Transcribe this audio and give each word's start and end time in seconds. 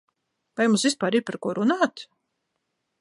Vai 0.61 0.65
mums 0.69 0.85
vispār 0.87 1.17
ir 1.19 1.25
par 1.27 1.39
ko 1.45 1.53
runāt? 1.59 2.07